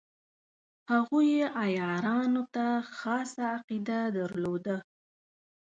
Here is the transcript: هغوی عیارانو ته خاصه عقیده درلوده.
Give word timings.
هغوی 0.91 1.31
عیارانو 1.61 2.43
ته 2.53 2.65
خاصه 2.97 3.41
عقیده 3.55 3.99
درلوده. 4.15 4.77